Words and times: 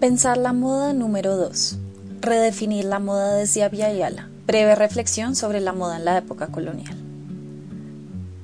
Pensar 0.00 0.38
la 0.38 0.54
moda 0.54 0.94
número 0.94 1.36
2. 1.36 1.76
Redefinir 2.22 2.86
la 2.86 3.00
moda 3.00 3.34
desde 3.34 3.64
Abya. 3.64 4.30
Breve 4.46 4.74
reflexión 4.74 5.36
sobre 5.36 5.60
la 5.60 5.74
moda 5.74 5.98
en 5.98 6.06
la 6.06 6.16
época 6.16 6.46
colonial. 6.46 6.96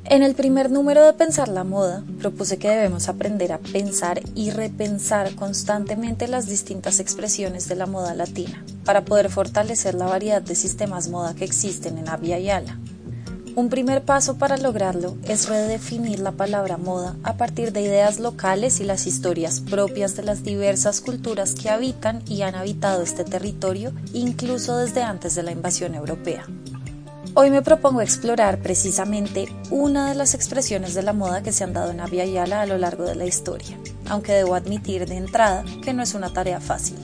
En 0.04 0.22
el 0.22 0.34
primer 0.34 0.70
número 0.70 1.02
de 1.02 1.14
Pensar 1.14 1.48
la 1.48 1.64
moda, 1.64 2.04
propuse 2.18 2.58
que 2.58 2.68
debemos 2.68 3.08
aprender 3.08 3.52
a 3.52 3.58
pensar 3.58 4.20
y 4.34 4.50
repensar 4.50 5.34
constantemente 5.34 6.28
las 6.28 6.46
distintas 6.46 7.00
expresiones 7.00 7.68
de 7.68 7.76
la 7.76 7.86
moda 7.86 8.12
latina, 8.14 8.62
para 8.84 9.06
poder 9.06 9.30
fortalecer 9.30 9.94
la 9.94 10.04
variedad 10.04 10.42
de 10.42 10.56
sistemas 10.56 11.08
moda 11.08 11.34
que 11.34 11.46
existen 11.46 11.96
en 11.96 12.10
Abya. 12.10 12.36
Un 13.56 13.70
primer 13.70 14.02
paso 14.02 14.36
para 14.36 14.58
lograrlo 14.58 15.16
es 15.26 15.48
redefinir 15.48 16.20
la 16.20 16.32
palabra 16.32 16.76
moda 16.76 17.16
a 17.22 17.38
partir 17.38 17.72
de 17.72 17.80
ideas 17.80 18.20
locales 18.20 18.80
y 18.80 18.84
las 18.84 19.06
historias 19.06 19.60
propias 19.60 20.14
de 20.14 20.24
las 20.24 20.44
diversas 20.44 21.00
culturas 21.00 21.54
que 21.54 21.70
habitan 21.70 22.22
y 22.28 22.42
han 22.42 22.54
habitado 22.54 23.00
este 23.00 23.24
territorio 23.24 23.94
incluso 24.12 24.76
desde 24.76 25.02
antes 25.02 25.34
de 25.34 25.42
la 25.42 25.52
invasión 25.52 25.94
europea. 25.94 26.44
Hoy 27.32 27.50
me 27.50 27.62
propongo 27.62 28.02
explorar 28.02 28.58
precisamente 28.60 29.46
una 29.70 30.10
de 30.10 30.16
las 30.16 30.34
expresiones 30.34 30.92
de 30.92 31.02
la 31.02 31.14
moda 31.14 31.42
que 31.42 31.52
se 31.52 31.64
han 31.64 31.72
dado 31.72 31.92
en 31.92 32.04
Yala 32.04 32.60
a 32.60 32.66
lo 32.66 32.76
largo 32.76 33.04
de 33.04 33.14
la 33.14 33.24
historia, 33.24 33.78
aunque 34.10 34.32
debo 34.32 34.54
admitir 34.54 35.08
de 35.08 35.16
entrada 35.16 35.64
que 35.82 35.94
no 35.94 36.02
es 36.02 36.12
una 36.12 36.30
tarea 36.30 36.60
fácil. 36.60 36.98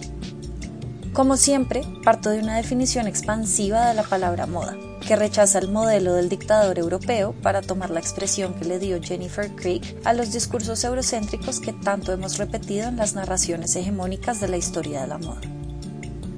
Como 1.14 1.38
siempre, 1.38 1.82
parto 2.04 2.28
de 2.28 2.40
una 2.40 2.56
definición 2.56 3.06
expansiva 3.06 3.88
de 3.88 3.94
la 3.94 4.02
palabra 4.02 4.44
moda, 4.44 4.76
que 5.02 5.16
rechaza 5.16 5.58
el 5.58 5.68
modelo 5.68 6.14
del 6.14 6.28
dictador 6.28 6.78
europeo 6.78 7.34
para 7.42 7.60
tomar 7.60 7.90
la 7.90 8.00
expresión 8.00 8.54
que 8.54 8.64
le 8.64 8.78
dio 8.78 9.02
Jennifer 9.02 9.50
Craig 9.54 9.82
a 10.04 10.12
los 10.12 10.32
discursos 10.32 10.84
eurocéntricos 10.84 11.60
que 11.60 11.72
tanto 11.72 12.12
hemos 12.12 12.38
repetido 12.38 12.88
en 12.88 12.96
las 12.96 13.14
narraciones 13.14 13.74
hegemónicas 13.76 14.40
de 14.40 14.48
la 14.48 14.56
historia 14.56 15.02
de 15.02 15.08
la 15.08 15.18
moda. 15.18 15.40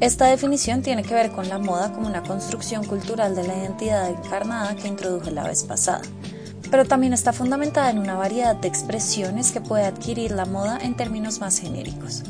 Esta 0.01 0.27
definición 0.27 0.83
tiene 0.83 1.03
que 1.03 1.15
ver 1.15 1.31
con 1.31 1.49
la 1.49 1.59
moda 1.59 1.93
como 1.93 2.09
una 2.09 2.23
construcción 2.23 2.85
cultural 2.85 3.35
de 3.35 3.47
la 3.47 3.57
identidad 3.57 4.11
encarnada 4.11 4.75
que 4.75 4.89
introduje 4.89 5.31
la 5.31 5.45
vez 5.45 5.63
pasada, 5.63 6.03
pero 6.71 6.85
también 6.85 7.13
está 7.13 7.33
fundamentada 7.33 7.91
en 7.91 7.99
una 7.99 8.15
variedad 8.15 8.57
de 8.57 8.69
expresiones 8.69 9.53
que 9.53 9.61
puede 9.61 9.85
adquirir 9.85 10.33
la 10.33 10.47
moda 10.47 10.79
en 10.83 10.97
términos 10.97 11.41
más 11.41 11.59
genéricos. 11.59 12.25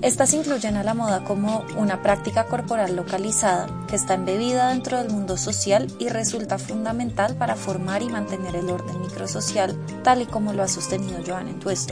Estas 0.00 0.32
incluyen 0.32 0.76
a 0.76 0.84
la 0.84 0.94
moda 0.94 1.24
como 1.24 1.64
una 1.76 2.02
práctica 2.02 2.44
corporal 2.44 2.94
localizada 2.94 3.68
que 3.88 3.96
está 3.96 4.14
embebida 4.14 4.68
dentro 4.68 4.96
del 4.96 5.10
mundo 5.10 5.36
social 5.36 5.88
y 5.98 6.08
resulta 6.08 6.56
fundamental 6.58 7.34
para 7.34 7.56
formar 7.56 8.02
y 8.02 8.08
mantener 8.08 8.54
el 8.54 8.70
orden 8.70 9.00
microsocial 9.00 9.76
tal 10.04 10.22
y 10.22 10.26
como 10.26 10.52
lo 10.52 10.62
ha 10.62 10.68
sostenido 10.68 11.18
Joan 11.26 11.48
Enthusiast 11.48 11.90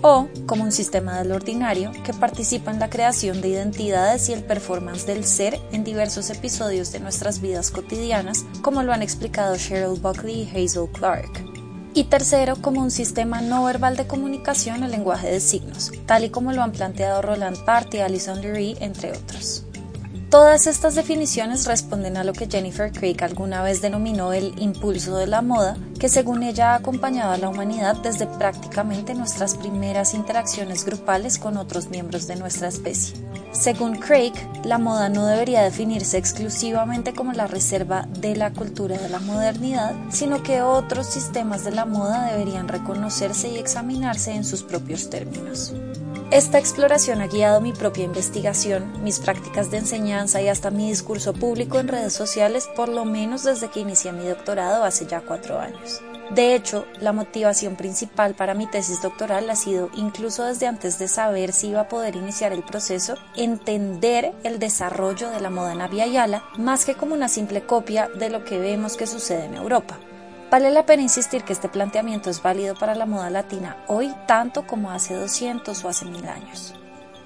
o 0.00 0.28
como 0.46 0.64
un 0.64 0.72
sistema 0.72 1.18
del 1.18 1.32
ordinario 1.32 1.92
que 2.02 2.14
participa 2.14 2.70
en 2.70 2.80
la 2.80 2.88
creación 2.88 3.42
de 3.42 3.48
identidades 3.48 4.28
y 4.30 4.32
el 4.32 4.42
performance 4.42 5.06
del 5.06 5.24
ser 5.24 5.58
en 5.70 5.84
diversos 5.84 6.30
episodios 6.30 6.92
de 6.92 7.00
nuestras 7.00 7.40
vidas 7.40 7.70
cotidianas, 7.70 8.44
como 8.62 8.82
lo 8.82 8.92
han 8.92 9.02
explicado 9.02 9.56
Cheryl 9.56 10.00
Buckley 10.00 10.42
y 10.42 10.50
Hazel 10.50 10.88
Clark 10.92 11.53
y 11.94 12.04
tercero 12.04 12.56
como 12.56 12.82
un 12.82 12.90
sistema 12.90 13.40
no 13.40 13.64
verbal 13.64 13.96
de 13.96 14.06
comunicación 14.06 14.82
el 14.82 14.90
lenguaje 14.90 15.30
de 15.30 15.40
signos, 15.40 15.92
tal 16.06 16.24
y 16.24 16.30
como 16.30 16.52
lo 16.52 16.62
han 16.62 16.72
planteado 16.72 17.22
Roland 17.22 17.64
Barthes 17.64 18.00
y 18.00 18.02
Alison 18.02 18.42
Lurie, 18.42 18.76
entre 18.80 19.12
otros. 19.12 19.63
Todas 20.34 20.66
estas 20.66 20.96
definiciones 20.96 21.64
responden 21.64 22.16
a 22.16 22.24
lo 22.24 22.32
que 22.32 22.48
Jennifer 22.48 22.90
Craig 22.90 23.18
alguna 23.22 23.62
vez 23.62 23.80
denominó 23.80 24.32
el 24.32 24.52
impulso 24.60 25.16
de 25.16 25.28
la 25.28 25.42
moda, 25.42 25.76
que 26.00 26.08
según 26.08 26.42
ella 26.42 26.72
ha 26.72 26.74
acompañado 26.74 27.30
a 27.30 27.36
la 27.36 27.48
humanidad 27.48 27.94
desde 28.02 28.26
prácticamente 28.26 29.14
nuestras 29.14 29.54
primeras 29.54 30.12
interacciones 30.12 30.84
grupales 30.84 31.38
con 31.38 31.56
otros 31.56 31.88
miembros 31.88 32.26
de 32.26 32.34
nuestra 32.34 32.66
especie. 32.66 33.14
Según 33.52 33.94
Craig, 33.94 34.32
la 34.64 34.78
moda 34.78 35.08
no 35.08 35.24
debería 35.24 35.62
definirse 35.62 36.18
exclusivamente 36.18 37.14
como 37.14 37.32
la 37.32 37.46
reserva 37.46 38.08
de 38.18 38.34
la 38.34 38.52
cultura 38.52 38.98
de 38.98 39.10
la 39.10 39.20
modernidad, 39.20 39.94
sino 40.10 40.42
que 40.42 40.62
otros 40.62 41.06
sistemas 41.06 41.62
de 41.62 41.70
la 41.70 41.84
moda 41.84 42.32
deberían 42.32 42.66
reconocerse 42.66 43.50
y 43.50 43.58
examinarse 43.58 44.32
en 44.32 44.44
sus 44.44 44.64
propios 44.64 45.08
términos. 45.10 45.72
Esta 46.30 46.58
exploración 46.58 47.20
ha 47.20 47.26
guiado 47.26 47.60
mi 47.60 47.72
propia 47.72 48.04
investigación, 48.04 49.04
mis 49.04 49.20
prácticas 49.20 49.70
de 49.70 49.78
enseñanza 49.78 50.40
y 50.40 50.48
hasta 50.48 50.70
mi 50.70 50.88
discurso 50.88 51.32
público 51.32 51.78
en 51.78 51.88
redes 51.88 52.12
sociales 52.14 52.68
por 52.74 52.88
lo 52.88 53.04
menos 53.04 53.44
desde 53.44 53.68
que 53.68 53.80
inicié 53.80 54.12
mi 54.12 54.24
doctorado 54.24 54.84
hace 54.84 55.06
ya 55.06 55.20
cuatro 55.20 55.60
años. 55.60 56.00
De 56.30 56.54
hecho, 56.54 56.86
la 57.00 57.12
motivación 57.12 57.76
principal 57.76 58.34
para 58.34 58.54
mi 58.54 58.66
tesis 58.66 59.02
doctoral 59.02 59.48
ha 59.50 59.56
sido, 59.56 59.90
incluso 59.94 60.44
desde 60.44 60.66
antes 60.66 60.98
de 60.98 61.06
saber 61.06 61.52
si 61.52 61.68
iba 61.68 61.82
a 61.82 61.88
poder 61.88 62.16
iniciar 62.16 62.52
el 62.52 62.64
proceso, 62.64 63.16
entender 63.36 64.32
el 64.42 64.58
desarrollo 64.58 65.30
de 65.30 65.40
la 65.40 65.50
moda 65.50 65.72
en 65.74 66.12
Yala 66.12 66.42
más 66.56 66.86
que 66.86 66.94
como 66.94 67.14
una 67.14 67.28
simple 67.28 67.66
copia 67.66 68.08
de 68.08 68.30
lo 68.30 68.44
que 68.44 68.58
vemos 68.58 68.96
que 68.96 69.06
sucede 69.06 69.44
en 69.44 69.54
Europa. 69.54 69.98
Vale 70.54 70.70
la 70.70 70.86
pena 70.86 71.02
insistir 71.02 71.42
que 71.42 71.52
este 71.52 71.68
planteamiento 71.68 72.30
es 72.30 72.40
válido 72.40 72.76
para 72.76 72.94
la 72.94 73.06
moda 73.06 73.28
latina 73.28 73.76
hoy 73.88 74.14
tanto 74.28 74.64
como 74.68 74.92
hace 74.92 75.12
200 75.12 75.84
o 75.84 75.88
hace 75.88 76.04
mil 76.04 76.28
años. 76.28 76.76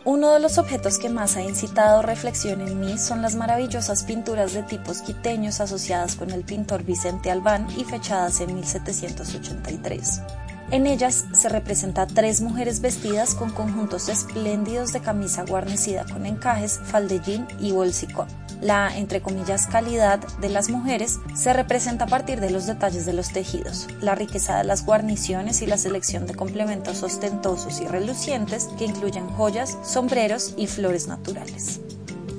Uno 0.07 0.33
de 0.33 0.41
los 0.41 0.57
objetos 0.57 0.99
que 0.99 1.11
más 1.11 1.37
ha 1.37 1.43
incitado 1.43 2.01
reflexión 2.01 2.63
en 2.63 2.81
mí 2.81 2.97
son 2.97 3.21
las 3.21 3.35
maravillosas 3.35 4.05
pinturas 4.05 4.55
de 4.55 4.63
tipos 4.63 5.03
quiteños 5.03 5.61
asociadas 5.61 6.17
con 6.17 6.31
el 6.31 6.43
pintor 6.43 6.85
Vicente 6.85 7.31
Albán 7.31 7.67
y 7.77 7.85
fechadas 7.85 8.41
en 8.41 8.55
1783. 8.55 10.23
En 10.71 10.87
ellas 10.87 11.25
se 11.33 11.49
representa 11.49 12.03
a 12.03 12.07
tres 12.07 12.43
mujeres 12.43 12.81
vestidas 12.81 13.35
con 13.35 13.51
conjuntos 13.51 14.11
espléndidos 14.11 14.93
de 14.93 15.01
camisa 15.01 15.45
guarnecida 15.47 16.05
con 16.05 16.27
encajes, 16.27 16.79
faldellín 16.85 17.47
y 17.59 17.73
bolsicón. 17.73 18.29
La, 18.61 18.95
entre 18.95 19.23
comillas, 19.23 19.67
calidad 19.67 20.19
de 20.41 20.51
las 20.51 20.69
mujeres 20.69 21.21
se 21.35 21.55
representa 21.55 22.05
a 22.05 22.09
partir 22.09 22.41
de 22.41 22.51
los 22.51 22.67
detalles 22.67 23.07
de 23.07 23.15
los 23.15 23.33
tejidos, 23.33 23.87
la 24.03 24.15
riqueza 24.15 24.59
de 24.59 24.65
las 24.65 24.85
guarniciones 24.85 25.63
y 25.63 25.67
la 25.67 25.79
selección 25.79 26.27
de 26.27 26.35
complementos 26.35 27.03
ostentosos 27.03 27.81
y 27.81 27.87
relucientes 27.87 28.69
que 28.77 28.85
incluyen 28.85 29.29
joyas, 29.29 29.79
sombreros 29.83 30.53
y 30.59 30.67
flores 30.67 31.09
naturales. 31.09 31.81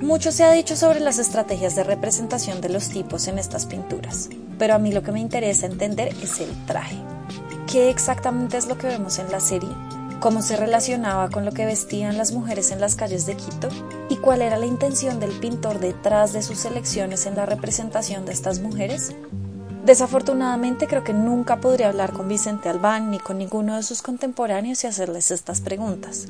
Mucho 0.00 0.30
se 0.30 0.44
ha 0.44 0.52
dicho 0.52 0.76
sobre 0.76 1.00
las 1.00 1.18
estrategias 1.18 1.74
de 1.74 1.82
representación 1.84 2.60
de 2.60 2.68
los 2.68 2.90
tipos 2.90 3.26
en 3.26 3.38
estas 3.38 3.66
pinturas, 3.66 4.28
pero 4.56 4.74
a 4.74 4.78
mí 4.78 4.92
lo 4.92 5.02
que 5.02 5.12
me 5.12 5.20
interesa 5.20 5.66
entender 5.66 6.14
es 6.22 6.38
el 6.38 6.50
traje. 6.66 6.96
¿Qué 7.70 7.88
exactamente 7.88 8.56
es 8.56 8.66
lo 8.66 8.76
que 8.76 8.88
vemos 8.88 9.18
en 9.18 9.30
la 9.30 9.40
serie? 9.40 9.70
cómo 10.20 10.42
se 10.42 10.56
relacionaba 10.56 11.30
con 11.30 11.46
lo 11.46 11.52
que 11.52 11.64
vestían 11.64 12.18
las 12.18 12.32
mujeres 12.32 12.70
en 12.70 12.80
las 12.80 12.94
calles 12.94 13.24
de 13.24 13.36
Quito 13.36 13.68
y 14.10 14.16
cuál 14.18 14.42
era 14.42 14.58
la 14.58 14.66
intención 14.66 15.18
del 15.18 15.30
pintor 15.30 15.80
detrás 15.80 16.34
de 16.34 16.42
sus 16.42 16.58
selecciones 16.58 17.24
en 17.24 17.36
la 17.36 17.46
representación 17.46 18.26
de 18.26 18.32
estas 18.32 18.60
mujeres? 18.60 19.14
Desafortunadamente 19.84 20.86
creo 20.86 21.04
que 21.04 21.14
nunca 21.14 21.60
podría 21.60 21.88
hablar 21.88 22.12
con 22.12 22.28
Vicente 22.28 22.68
Albán 22.68 23.10
ni 23.10 23.18
con 23.18 23.38
ninguno 23.38 23.76
de 23.76 23.82
sus 23.82 24.02
contemporáneos 24.02 24.84
y 24.84 24.88
hacerles 24.88 25.30
estas 25.30 25.62
preguntas. 25.62 26.26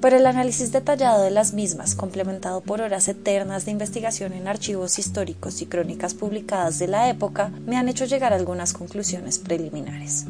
Pero 0.00 0.16
el 0.16 0.26
análisis 0.26 0.72
detallado 0.72 1.22
de 1.22 1.30
las 1.30 1.52
mismas, 1.52 1.94
complementado 1.94 2.62
por 2.62 2.80
horas 2.80 3.06
eternas 3.08 3.66
de 3.66 3.72
investigación 3.72 4.32
en 4.32 4.48
archivos 4.48 4.98
históricos 4.98 5.60
y 5.60 5.66
crónicas 5.66 6.14
publicadas 6.14 6.78
de 6.78 6.88
la 6.88 7.10
época, 7.10 7.50
me 7.66 7.76
han 7.76 7.90
hecho 7.90 8.06
llegar 8.06 8.32
a 8.32 8.36
algunas 8.36 8.72
conclusiones 8.72 9.38
preliminares. 9.38 10.26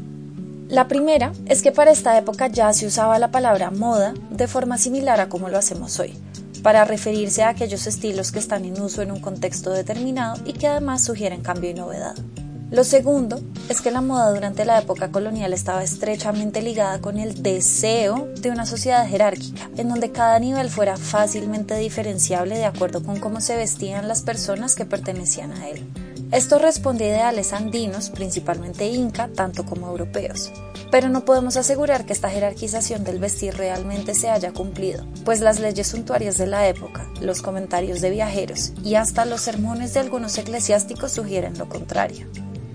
La 0.69 0.88
primera 0.88 1.32
es 1.47 1.62
que 1.62 1.71
para 1.71 1.93
esta 1.93 2.19
época 2.19 2.49
ya 2.49 2.72
se 2.72 2.87
usaba 2.87 3.21
la 3.21 3.31
palabra 3.31 3.71
moda 3.71 4.15
de 4.31 4.49
forma 4.49 4.78
similar 4.78 5.21
a 5.21 5.28
como 5.28 5.49
lo 5.49 5.59
hacemos 5.59 6.00
hoy, 6.00 6.19
para 6.65 6.84
referirse 6.84 7.44
a 7.44 7.50
aquellos 7.50 7.87
estilos 7.87 8.32
que 8.32 8.41
están 8.41 8.65
en 8.65 8.81
uso 8.81 9.00
en 9.00 9.12
un 9.12 9.21
contexto 9.21 9.71
determinado 9.71 10.43
y 10.44 10.54
que 10.54 10.66
además 10.66 11.04
sugieren 11.04 11.43
cambio 11.43 11.71
y 11.71 11.75
novedad. 11.75 12.16
Lo 12.72 12.82
segundo 12.82 13.41
es 13.69 13.81
que 13.81 13.93
la 13.93 14.00
moda 14.00 14.32
durante 14.32 14.65
la 14.65 14.81
época 14.81 15.12
colonial 15.12 15.53
estaba 15.53 15.84
estrechamente 15.84 16.62
ligada 16.62 17.00
con 17.00 17.16
el 17.19 17.44
deseo 17.44 18.27
de 18.41 18.50
una 18.50 18.66
sociedad 18.66 19.06
jerárquica, 19.06 19.71
en 19.77 19.88
donde 19.88 20.10
cada 20.10 20.41
nivel 20.41 20.69
fuera 20.69 20.97
fácilmente 20.97 21.77
diferenciable 21.77 22.59
de 22.59 22.65
acuerdo 22.65 23.04
con 23.04 23.21
cómo 23.21 23.41
se 23.41 23.57
vestían 23.57 24.09
las 24.09 24.22
personas 24.22 24.74
que 24.74 24.84
pertenecían 24.84 25.53
a 25.53 25.69
él. 25.69 25.86
Esto 26.33 26.59
responde 26.59 27.05
a 27.05 27.09
ideales 27.09 27.53
andinos, 27.53 28.11
principalmente 28.11 28.87
inca, 28.87 29.28
tanto 29.28 29.65
como 29.65 29.89
europeos. 29.89 30.53
Pero 30.91 31.09
no 31.09 31.25
podemos 31.25 31.57
asegurar 31.57 32.05
que 32.05 32.13
esta 32.13 32.28
jerarquización 32.28 33.05
del 33.05 33.21
vestir 33.21 33.55
realmente 33.57 34.13
se 34.15 34.28
haya 34.28 34.53
cumplido, 34.53 35.07
pues 35.25 35.41
las 35.41 35.61
leyes 35.61 35.87
suntuarias 35.87 36.37
de 36.37 36.49
la 36.49 36.67
época, 36.67 37.09
los 37.21 37.43
comentarios 37.43 38.01
de 38.01 38.11
viajeros 38.11 38.73
y 38.83 38.97
hasta 38.97 39.25
los 39.25 39.41
sermones 39.41 39.95
de 39.95 40.01
algunos 40.01 40.37
eclesiásticos 40.37 41.13
sugieren 41.13 41.57
lo 41.59 41.69
contrario. 41.69 42.27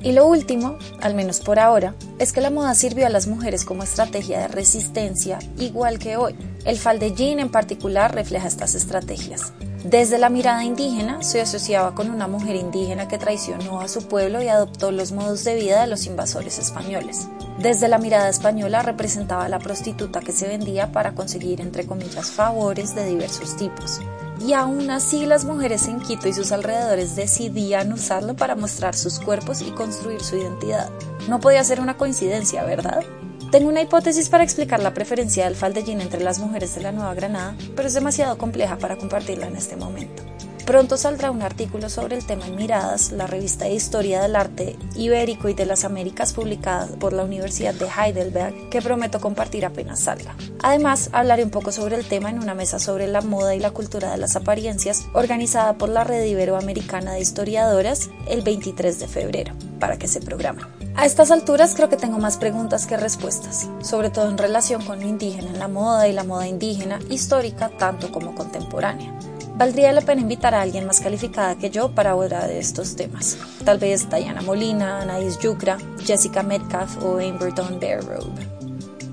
Y 0.02 0.14
lo 0.14 0.26
último, 0.26 0.78
al 1.02 1.14
menos 1.14 1.42
por 1.42 1.60
ahora, 1.60 1.94
es 2.20 2.32
que 2.32 2.42
la 2.42 2.50
moda 2.50 2.74
sirvió 2.74 3.06
a 3.06 3.10
las 3.10 3.28
mujeres 3.28 3.66
como 3.66 3.84
estrategia 3.84 4.40
de 4.40 4.48
resistencia, 4.48 5.40
igual 5.60 6.00
que 6.00 6.18
hoy. 6.18 6.36
El 6.66 6.78
faldellín 6.78 7.40
en 7.40 7.50
particular 7.50 8.16
refleja 8.16 8.48
estas 8.48 8.76
estrategias. 8.76 9.54
Desde 9.84 10.20
la 10.20 10.30
mirada 10.30 10.64
indígena 10.64 11.24
se 11.24 11.42
asociaba 11.42 11.96
con 11.96 12.12
una 12.12 12.28
mujer 12.28 12.56
indígena 12.56 13.08
que 13.08 13.18
traicionó 13.18 13.82
a 13.82 13.88
su 13.88 14.08
pueblo 14.08 14.42
y 14.44 14.48
adoptó 14.48 14.92
los 14.92 15.12
modos 15.12 15.44
de 15.44 15.56
vida 15.56 15.82
de 15.82 15.88
los 15.88 16.06
invasores 16.06 16.60
españoles. 16.60 17.28
Desde 17.58 17.88
la 17.88 17.98
mirada 17.98 18.30
española 18.30 18.84
representaba 18.84 19.46
a 19.46 19.50
la 19.50 19.58
prostituta 19.58 20.20
que 20.20 20.34
se 20.34 20.48
vendía 20.48 20.92
para 20.92 21.16
conseguir, 21.16 21.62
entre 21.62 21.88
comillas, 21.88 22.30
favores 22.30 22.94
de 22.94 23.08
diversos 23.08 23.58
tipos. 23.58 24.02
Y 24.40 24.54
aún 24.54 24.92
así 24.92 25.26
las 25.26 25.46
mujeres 25.46 25.88
en 25.88 26.00
Quito 26.00 26.28
y 26.28 26.34
sus 26.34 26.52
alrededores 26.52 27.16
decidían 27.16 27.92
usarlo 27.92 28.36
para 28.36 28.56
mostrar 28.56 28.96
sus 28.96 29.20
cuerpos 29.20 29.62
y 29.62 29.72
construir 29.72 30.22
su 30.22 30.36
identidad. 30.36 30.92
No 31.28 31.40
podía 31.40 31.64
ser 31.64 31.82
una 31.82 31.98
coincidencia, 31.98 32.64
¿verdad? 32.64 33.04
Tengo 33.52 33.68
una 33.68 33.82
hipótesis 33.82 34.30
para 34.30 34.46
explicar 34.46 34.80
la 34.80 34.94
preferencia 34.94 35.44
del 35.44 35.58
faldellín 35.58 36.00
entre 36.00 36.24
las 36.24 36.40
mujeres 36.40 36.74
de 36.74 36.82
la 36.84 36.94
Nueva 36.94 37.14
Granada, 37.14 37.54
pero 37.76 37.86
es 37.86 37.94
demasiado 37.94 38.38
compleja 38.38 38.78
para 38.78 38.96
compartirla 38.96 39.48
en 39.48 39.58
este 39.58 39.76
momento. 39.76 40.24
Pronto 40.66 40.96
saldrá 40.96 41.32
un 41.32 41.42
artículo 41.42 41.90
sobre 41.90 42.16
el 42.16 42.26
tema 42.26 42.48
en 42.48 42.56
Miradas, 42.56 43.12
la 43.12 43.28
revista 43.28 43.66
de 43.66 43.74
historia 43.74 44.22
del 44.22 44.36
arte 44.36 44.78
ibérico 44.96 45.50
y 45.50 45.54
de 45.54 45.66
las 45.66 45.84
Américas 45.84 46.34
publicada 46.34 46.88
por 47.00 47.14
la 47.14 47.24
Universidad 47.24 47.74
de 47.74 47.88
Heidelberg, 47.88 48.70
que 48.70 48.82
prometo 48.82 49.20
compartir 49.20 49.66
apenas 49.66 50.02
salga. 50.02 50.36
Además, 50.62 51.10
hablaré 51.14 51.44
un 51.44 51.50
poco 51.50 51.72
sobre 51.72 51.96
el 51.96 52.08
tema 52.08 52.30
en 52.30 52.40
una 52.40 52.54
mesa 52.54 52.80
sobre 52.80 53.08
la 53.08 53.22
moda 53.22 53.56
y 53.56 53.60
la 53.60 53.72
cultura 53.72 54.12
de 54.12 54.18
las 54.18 54.36
apariencias, 54.36 55.06
organizada 55.14 55.74
por 55.74 55.90
la 55.90 56.04
Red 56.04 56.26
Iberoamericana 56.26 57.14
de 57.14 57.22
Historiadoras 57.22 58.10
el 58.28 58.42
23 58.42 59.00
de 59.00 59.08
febrero, 59.08 59.54
para 59.80 59.98
que 59.98 60.08
se 60.08 60.22
programen. 60.22 60.66
A 60.96 61.06
estas 61.06 61.32
alturas 61.32 61.74
creo 61.74 61.90
que 61.90 61.98
tengo 61.98 62.20
más 62.20 62.38
preguntas 62.38 62.86
que 62.86 62.98
respuestas, 62.98 63.68
sobre 63.82 64.10
todo 64.10 64.30
en 64.30 64.38
relación 64.38 64.84
con 64.86 65.00
lo 65.00 65.08
indígena 65.08 65.50
en 65.50 65.60
la 65.60 65.68
moda 65.68 66.08
y 66.08 66.14
la 66.14 66.24
moda 66.24 66.48
indígena 66.48 67.00
histórica 67.10 67.70
tanto 67.70 68.12
como 68.12 68.36
contemporánea. 68.36 69.18
Valdría 69.56 69.92
la 69.92 70.02
pena 70.02 70.22
invitar 70.22 70.56
a 70.56 70.62
alguien 70.62 70.88
más 70.88 71.02
calificada 71.02 71.56
que 71.56 71.70
yo 71.70 71.92
para 71.92 72.12
hablar 72.12 72.48
de 72.48 72.60
estos 72.60 72.96
temas. 72.96 73.38
Tal 73.64 73.78
vez 73.78 74.10
Diana 74.10 74.42
Molina, 74.42 75.02
Anaïs 75.02 75.40
Yucra, 75.40 75.78
Jessica 76.04 76.42
Metcalf 76.42 76.98
o 77.04 77.20
Amber 77.20 77.54
Dawn 77.54 77.80
Robe. 77.80 78.62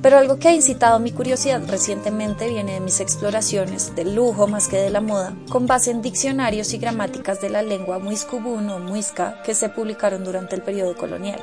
Pero 0.01 0.17
algo 0.17 0.39
que 0.39 0.49
ha 0.49 0.55
incitado 0.55 1.01
mi 1.01 1.11
curiosidad 1.11 1.61
recientemente 1.67 2.49
viene 2.49 2.75
de 2.75 2.81
mis 2.81 3.01
exploraciones 3.01 3.97
del 3.97 4.15
lujo 4.15 4.47
más 4.47 4.69
que 4.69 4.77
de 4.77 4.91
la 4.91 5.01
moda, 5.01 5.35
con 5.51 5.67
base 5.67 5.91
en 5.91 6.03
diccionarios 6.03 6.73
y 6.73 6.79
gramáticas 6.79 7.41
de 7.41 7.51
la 7.51 7.63
lengua 7.63 7.99
muiscubún 7.99 8.71
o 8.71 8.79
muisca 8.79 9.43
que 9.43 9.55
se 9.55 9.69
publicaron 9.69 10.23
durante 10.23 10.55
el 10.55 10.63
periodo 10.63 10.97
colonial. 10.97 11.41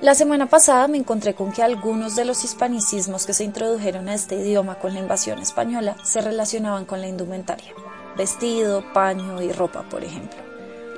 La 0.00 0.14
semana 0.14 0.46
pasada 0.46 0.88
me 0.88 0.96
encontré 0.96 1.34
con 1.34 1.52
que 1.52 1.62
algunos 1.62 2.16
de 2.16 2.24
los 2.24 2.42
hispanicismos 2.42 3.26
que 3.26 3.34
se 3.34 3.44
introdujeron 3.44 4.08
a 4.08 4.14
este 4.14 4.36
idioma 4.36 4.76
con 4.78 4.94
la 4.94 5.00
invasión 5.00 5.38
española 5.40 5.96
se 6.04 6.22
relacionaban 6.22 6.86
con 6.86 7.00
la 7.00 7.08
indumentaria 7.08 7.74
vestido, 8.18 8.84
paño 8.92 9.40
y 9.40 9.52
ropa, 9.52 9.84
por 9.84 10.04
ejemplo. 10.04 10.48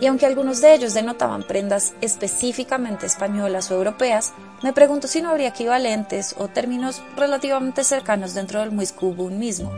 Y 0.01 0.07
aunque 0.07 0.25
algunos 0.25 0.63
de 0.63 0.75
ellos 0.75 0.95
denotaban 0.95 1.43
prendas 1.43 1.93
específicamente 2.01 3.05
españolas 3.05 3.71
o 3.71 3.75
europeas, 3.75 4.33
me 4.63 4.73
pregunto 4.73 5.07
si 5.07 5.21
no 5.21 5.29
habría 5.29 5.49
equivalentes 5.49 6.35
o 6.39 6.49
términos 6.49 7.03
relativamente 7.17 7.85
cercanos 7.85 8.33
dentro 8.33 8.61
del 8.61 8.73
muiscubún 8.73 9.39
mismo. 9.39 9.71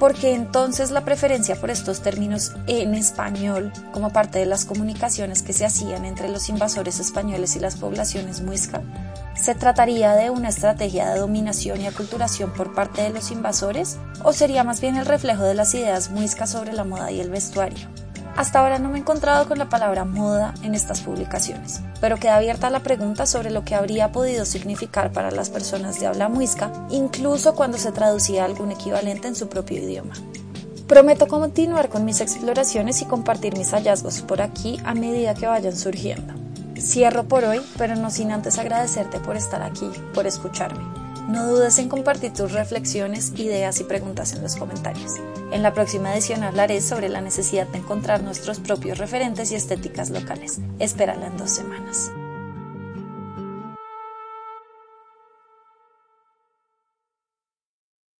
Porque 0.00 0.34
entonces 0.34 0.90
la 0.90 1.04
preferencia 1.04 1.56
por 1.56 1.70
estos 1.70 2.00
términos 2.00 2.52
en 2.66 2.94
español, 2.94 3.72
como 3.92 4.12
parte 4.12 4.38
de 4.38 4.46
las 4.46 4.64
comunicaciones 4.64 5.42
que 5.42 5.52
se 5.52 5.64
hacían 5.64 6.04
entre 6.04 6.28
los 6.28 6.48
invasores 6.48 6.98
españoles 6.98 7.56
y 7.56 7.60
las 7.60 7.76
poblaciones 7.76 8.40
muisca, 8.40 8.82
¿Se 9.46 9.54
trataría 9.54 10.14
de 10.14 10.28
una 10.28 10.48
estrategia 10.48 11.08
de 11.08 11.20
dominación 11.20 11.80
y 11.80 11.86
aculturación 11.86 12.52
por 12.52 12.74
parte 12.74 13.02
de 13.02 13.10
los 13.10 13.30
invasores 13.30 13.96
o 14.24 14.32
sería 14.32 14.64
más 14.64 14.80
bien 14.80 14.96
el 14.96 15.06
reflejo 15.06 15.44
de 15.44 15.54
las 15.54 15.72
ideas 15.72 16.10
muiscas 16.10 16.50
sobre 16.50 16.72
la 16.72 16.82
moda 16.82 17.12
y 17.12 17.20
el 17.20 17.30
vestuario? 17.30 17.86
Hasta 18.34 18.58
ahora 18.58 18.80
no 18.80 18.88
me 18.88 18.96
he 18.96 19.02
encontrado 19.02 19.46
con 19.46 19.60
la 19.60 19.68
palabra 19.68 20.04
moda 20.04 20.52
en 20.64 20.74
estas 20.74 21.00
publicaciones, 21.00 21.80
pero 22.00 22.16
queda 22.16 22.38
abierta 22.38 22.70
la 22.70 22.80
pregunta 22.80 23.24
sobre 23.24 23.52
lo 23.52 23.64
que 23.64 23.76
habría 23.76 24.10
podido 24.10 24.44
significar 24.44 25.12
para 25.12 25.30
las 25.30 25.48
personas 25.48 26.00
de 26.00 26.08
habla 26.08 26.28
muisca, 26.28 26.72
incluso 26.90 27.54
cuando 27.54 27.78
se 27.78 27.92
traducía 27.92 28.44
algún 28.44 28.72
equivalente 28.72 29.28
en 29.28 29.36
su 29.36 29.48
propio 29.48 29.78
idioma. 29.78 30.14
Prometo 30.88 31.28
continuar 31.28 31.88
con 31.88 32.04
mis 32.04 32.20
exploraciones 32.20 33.00
y 33.00 33.04
compartir 33.04 33.56
mis 33.56 33.70
hallazgos 33.70 34.22
por 34.22 34.42
aquí 34.42 34.80
a 34.84 34.94
medida 34.94 35.34
que 35.34 35.46
vayan 35.46 35.76
surgiendo. 35.76 36.45
Cierro 36.80 37.24
por 37.24 37.44
hoy, 37.44 37.60
pero 37.78 37.96
no 37.96 38.10
sin 38.10 38.32
antes 38.32 38.58
agradecerte 38.58 39.18
por 39.20 39.36
estar 39.36 39.62
aquí, 39.62 39.90
por 40.14 40.26
escucharme. 40.26 40.84
No 41.28 41.46
dudes 41.46 41.78
en 41.78 41.88
compartir 41.88 42.32
tus 42.32 42.52
reflexiones, 42.52 43.32
ideas 43.36 43.80
y 43.80 43.84
preguntas 43.84 44.32
en 44.32 44.42
los 44.42 44.54
comentarios. 44.54 45.14
En 45.50 45.62
la 45.62 45.72
próxima 45.72 46.12
edición 46.14 46.44
hablaré 46.44 46.80
sobre 46.80 47.08
la 47.08 47.20
necesidad 47.20 47.66
de 47.66 47.78
encontrar 47.78 48.22
nuestros 48.22 48.60
propios 48.60 48.98
referentes 48.98 49.50
y 49.50 49.56
estéticas 49.56 50.10
locales. 50.10 50.60
Espérala 50.78 51.26
en 51.26 51.36
dos 51.36 51.50
semanas. 51.50 52.12